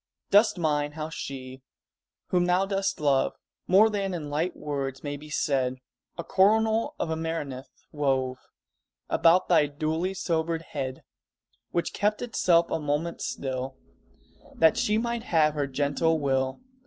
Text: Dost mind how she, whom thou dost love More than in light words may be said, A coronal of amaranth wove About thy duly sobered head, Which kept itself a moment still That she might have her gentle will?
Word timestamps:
Dost 0.31 0.57
mind 0.57 0.95
how 0.95 1.09
she, 1.09 1.61
whom 2.29 2.43
thou 2.45 2.65
dost 2.65 2.99
love 2.99 3.33
More 3.67 3.87
than 3.87 4.15
in 4.15 4.31
light 4.31 4.57
words 4.57 5.03
may 5.03 5.15
be 5.15 5.29
said, 5.29 5.75
A 6.17 6.23
coronal 6.23 6.95
of 6.97 7.11
amaranth 7.11 7.69
wove 7.91 8.39
About 9.09 9.47
thy 9.47 9.67
duly 9.67 10.15
sobered 10.15 10.63
head, 10.63 11.03
Which 11.69 11.93
kept 11.93 12.23
itself 12.23 12.71
a 12.71 12.79
moment 12.79 13.21
still 13.21 13.77
That 14.55 14.75
she 14.75 14.97
might 14.97 15.21
have 15.21 15.53
her 15.53 15.67
gentle 15.67 16.19
will? 16.19 16.61